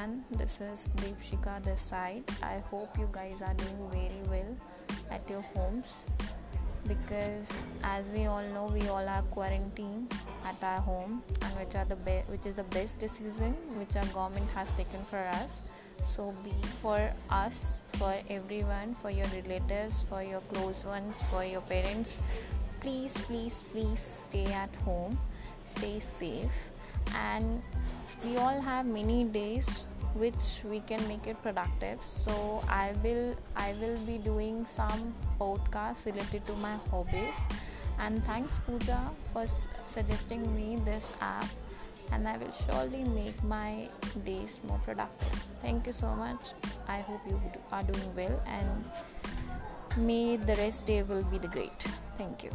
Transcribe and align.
everyone. 0.00 0.24
This 0.30 0.60
is 0.60 0.88
Deepshika 0.96 1.62
this 1.62 1.82
side. 1.82 2.24
I 2.42 2.62
hope 2.70 2.98
you 2.98 3.08
guys 3.12 3.42
are 3.42 3.54
doing 3.54 3.90
very 3.90 4.22
well 4.28 4.56
at 5.10 5.28
your 5.28 5.42
homes 5.54 5.86
because 6.86 7.46
as 7.82 8.08
we 8.08 8.26
all 8.26 8.42
know 8.54 8.70
we 8.72 8.88
all 8.88 9.06
are 9.06 9.22
quarantined 9.30 10.12
at 10.44 10.56
our 10.62 10.80
home 10.80 11.22
and 11.42 11.52
which 11.58 11.74
are 11.74 11.84
the 11.84 11.96
be- 11.96 12.24
which 12.28 12.46
is 12.46 12.54
the 12.54 12.64
best 12.64 12.98
decision 12.98 13.54
which 13.76 13.94
our 13.96 14.06
government 14.14 14.48
has 14.54 14.72
taken 14.72 15.00
for 15.10 15.18
us 15.18 15.60
so 16.02 16.34
be 16.42 16.54
for 16.80 17.12
us 17.28 17.80
for 17.94 18.14
everyone 18.30 18.94
for 18.94 19.10
your 19.10 19.26
relatives 19.36 20.02
for 20.08 20.22
your 20.22 20.40
close 20.52 20.84
ones 20.86 21.14
for 21.30 21.44
your 21.44 21.60
parents 21.60 22.16
please 22.80 23.12
please 23.28 23.62
please 23.72 24.24
stay 24.26 24.46
at 24.46 24.74
home 24.76 25.18
stay 25.66 26.00
safe 26.00 26.70
and 27.14 27.62
we 28.24 28.36
all 28.38 28.60
have 28.60 28.86
many 28.86 29.24
days 29.24 29.84
which 30.14 30.62
we 30.64 30.80
can 30.80 31.06
make 31.08 31.26
it 31.26 31.40
productive. 31.42 31.98
So 32.04 32.62
i 32.68 32.92
will 33.02 33.34
i 33.56 33.74
will 33.80 33.98
be 34.06 34.18
doing 34.18 34.66
some 34.66 35.14
podcasts 35.38 36.06
related 36.06 36.46
to 36.46 36.54
my 36.56 36.76
hobbies. 36.90 37.38
And 37.98 38.24
thanks 38.24 38.58
pooja 38.66 39.10
for 39.32 39.46
suggesting 39.86 40.54
me 40.54 40.76
this 40.84 41.14
app. 41.20 41.46
And 42.12 42.26
i 42.26 42.36
will 42.38 42.52
surely 42.66 43.04
make 43.04 43.42
my 43.44 43.88
days 44.24 44.60
more 44.66 44.80
productive. 44.84 45.42
Thank 45.62 45.86
you 45.86 45.92
so 45.92 46.08
much. 46.14 46.52
I 46.88 47.00
hope 47.00 47.20
you 47.28 47.40
are 47.70 47.82
doing 47.82 48.14
well. 48.16 48.42
And 48.46 50.06
may 50.06 50.36
the 50.36 50.54
rest 50.56 50.86
day 50.86 51.02
will 51.02 51.24
be 51.24 51.38
the 51.38 51.48
great. 51.48 51.84
Thank 52.18 52.44
you 52.44 52.50